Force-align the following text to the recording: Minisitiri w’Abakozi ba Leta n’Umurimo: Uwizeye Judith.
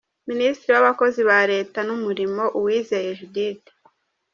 Minisitiri 0.29 0.71
w’Abakozi 0.75 1.21
ba 1.29 1.39
Leta 1.51 1.79
n’Umurimo: 1.87 2.43
Uwizeye 2.57 3.11
Judith. 3.19 3.67